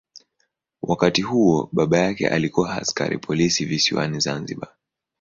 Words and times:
Wakati 0.81 1.21
huo 1.21 1.69
baba 1.71 1.97
yake 1.99 2.27
alikuwa 2.29 2.75
askari 2.77 3.17
polisi 3.17 3.65
visiwani 3.65 4.19
Zanzibar. 4.19 4.73